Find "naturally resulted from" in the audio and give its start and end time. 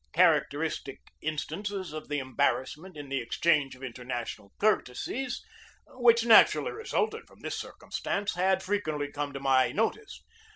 6.25-7.41